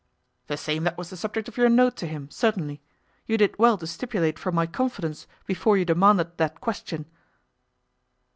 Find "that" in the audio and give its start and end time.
0.85-0.97, 6.37-6.59